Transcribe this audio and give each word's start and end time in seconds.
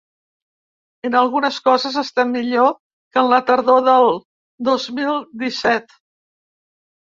En 1.09 1.17
algunes 1.19 1.59
coses 1.67 1.99
estem 2.01 2.31
millor 2.37 2.69
que 2.77 3.21
en 3.23 3.29
la 3.35 3.39
tardor 3.51 3.85
del 3.89 4.09
dos 4.71 4.89
mil 4.97 5.21
disset. 5.45 5.97